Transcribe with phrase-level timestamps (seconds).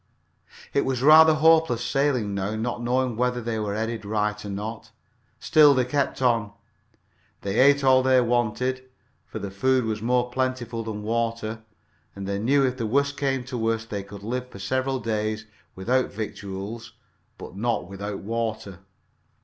[0.73, 4.89] It was rather hopeless sailing now, not knowing whether they were headed right or not.
[5.39, 6.53] Still they kept on.
[7.41, 8.81] They ate all they wanted,
[9.27, 11.61] for the food was more plentiful than water,
[12.15, 15.45] and they knew if worst came to worst they could live for several days
[15.75, 16.93] without victuals,
[17.37, 18.79] but not without water.